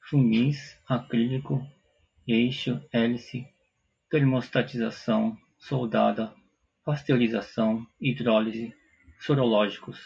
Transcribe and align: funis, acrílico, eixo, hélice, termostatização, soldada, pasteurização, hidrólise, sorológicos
funis, 0.00 0.78
acrílico, 0.88 1.60
eixo, 2.24 2.80
hélice, 2.92 3.52
termostatização, 4.08 5.36
soldada, 5.58 6.32
pasteurização, 6.84 7.84
hidrólise, 8.00 8.72
sorológicos 9.18 9.98